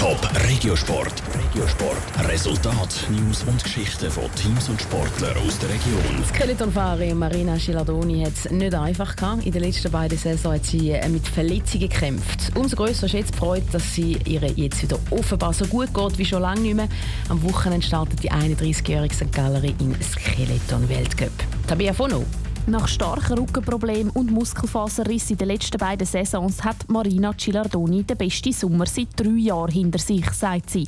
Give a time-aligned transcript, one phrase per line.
[0.00, 1.12] Top Regiosport.
[1.34, 2.26] Regiosport.
[2.26, 6.24] Resultat, News und Geschichten von Teams und Sportlern aus der Region.
[6.26, 9.44] Skeletonfahrerin Marina Scilardoni hat es nicht einfach gehabt.
[9.44, 12.50] In den letzten beiden Saisons hat sie äh, mit Verletzungen gekämpft.
[12.54, 16.24] Umso grösser ist jetzt Freude, dass sie ihr jetzt wieder offenbar so gut geht wie
[16.24, 16.88] schon lange nicht mehr.
[17.28, 19.30] Am Wochenende startet die 31-jährige St.
[19.34, 21.32] Gallery im Skeleton-Weltcup.
[21.66, 22.24] Tabea Fono.
[22.66, 28.52] Nach starken Rückenproblemen und Muskelfaserriss in den letzten beiden Saisons hat Marina Cilardoni den besten
[28.52, 30.86] Sommer seit drei Jahren hinter sich, sagt sie.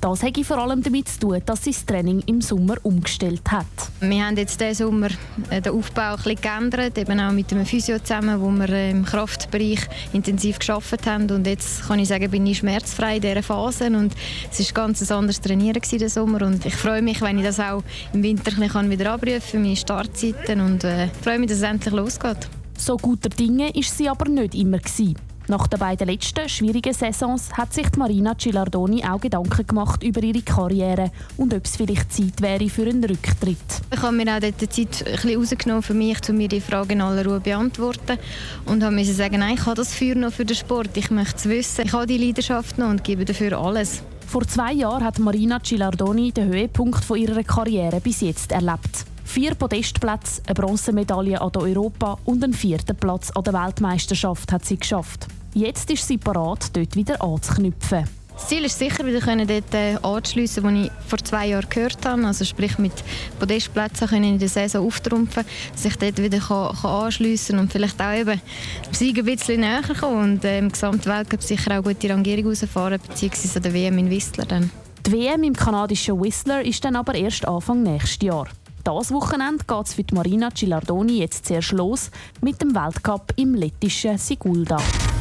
[0.00, 3.66] Das hat vor allem damit zu tun, dass sie das Training im Sommer umgestellt hat.
[4.00, 5.08] Wir haben jetzt diesen Sommer
[5.50, 8.90] äh, den Aufbau ein bisschen geändert, eben auch mit dem Physio zusammen, wo wir äh,
[8.90, 9.80] im Kraftbereich
[10.12, 11.30] intensiv geschafft haben.
[11.30, 14.14] Und jetzt kann ich sagen, bin ich schmerzfrei in dieser Phase und
[14.50, 16.42] es war ganz ein anderes Trainieren diesen Sommer.
[16.42, 17.82] Und ich freue mich, wenn ich das auch
[18.12, 21.94] im Winter wieder abrufen kann, meine Startzeiten und äh, ich freue mich, dass es endlich
[21.94, 22.48] losgeht.
[22.76, 25.16] So guter Dinge ist sie aber nicht immer gewesen.
[25.48, 30.42] Nach den beiden letzten schwierigen Saisons hat sich Marina Cilardoni auch Gedanken gemacht über ihre
[30.42, 33.56] Karriere und ob es vielleicht Zeit wäre für einen Rücktritt.
[33.90, 36.60] Ich habe mir auch dort die Zeit ein bisschen rausgenommen für mich, um mir die
[36.60, 38.18] Fragen in aller Ruhe zu beantworten
[38.66, 41.36] und habe mir sagen, nein, ich habe das Feuer noch für den Sport, ich möchte
[41.36, 44.02] es wissen, ich habe die Leidenschaft noch und gebe dafür alles.
[44.26, 49.06] Vor zwei Jahren hat Marina Cilardoni den Höhepunkt von ihrer Karriere bis jetzt erlebt.
[49.28, 54.64] Vier Podestplätze, eine Bronzemedaille an der Europa und einen vierten Platz an der Weltmeisterschaft hat
[54.64, 55.26] sie geschafft.
[55.52, 58.04] Jetzt ist sie parat, dort wieder anzuknüpfen.
[58.32, 62.26] Das Ziel ist sicher, wieder dort äh, anzuschliessen, wo ich vor zwei Jahren gehört habe.
[62.26, 62.94] Also sprich mit
[63.38, 68.00] Podestplätzen können in der Saison auftrumpfen, dass ich dort wieder kann, kann anschliessen und vielleicht
[68.00, 68.40] auch eben
[68.86, 72.46] dem Sieg ein bisschen näher kommen und äh, im gesamten Weltcup sicher auch gute Rangierung
[72.46, 74.70] rausfahren, beziehungsweise an der WM in Whistler dann.
[75.06, 78.48] Die WM im kanadischen Whistler ist dann aber erst Anfang nächstes Jahr.
[78.84, 83.54] Das Wochenende geht es für die Marina Cilardoni jetzt zuerst los mit dem Weltcup im
[83.54, 84.78] lettischen Sigulda.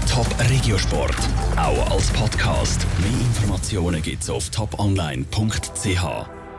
[0.09, 1.17] Top Regiosport,
[1.57, 2.85] auch als Podcast.
[2.99, 6.36] Mehr Informationen gibt es auf toponline.ch.